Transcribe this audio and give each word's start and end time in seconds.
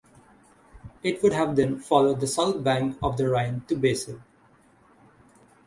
It 1.03 1.21
would 1.21 1.33
have 1.33 1.55
then 1.55 1.77
followed 1.77 2.21
the 2.21 2.25
south 2.25 2.63
bank 2.63 2.97
of 3.03 3.17
the 3.17 3.29
Rhine 3.29 3.61
to 3.67 3.75
Basel. 3.77 4.19